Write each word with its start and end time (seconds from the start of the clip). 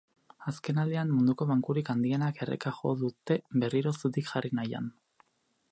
Azkenaldian 0.51 1.11
munduko 1.17 1.47
bankurik 1.51 1.91
handienak 1.95 2.41
erreka 2.47 2.75
jo 2.79 2.95
dute 3.03 3.39
berriro 3.65 3.95
zutik 4.01 4.33
jarri 4.33 4.53
nahian. 4.61 4.89